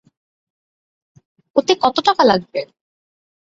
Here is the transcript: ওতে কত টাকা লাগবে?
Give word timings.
ওতে 1.55 1.73
কত 1.83 1.95
টাকা 2.07 2.23
লাগবে? 2.29 2.59